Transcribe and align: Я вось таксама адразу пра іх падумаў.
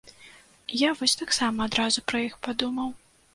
Я 0.79 0.89
вось 1.01 1.15
таксама 1.21 1.67
адразу 1.71 2.05
пра 2.13 2.23
іх 2.29 2.39
падумаў. 2.49 2.89